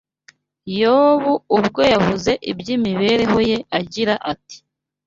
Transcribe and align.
Yobu 0.79 1.33
ubwe 1.57 1.83
yavuze 1.93 2.31
iby’imibereho 2.51 3.37
ye 3.49 3.57
agira 3.79 4.15
ati: 4.31 4.57